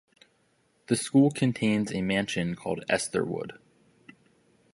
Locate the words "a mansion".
1.93-2.55